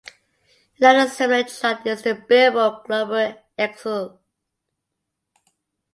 Another 0.79 1.07
similar 1.07 1.43
chart 1.43 1.85
is 1.85 2.01
the 2.01 2.15
"Billboard" 2.15 2.87
Global 2.87 3.35
Excl. 3.59 4.17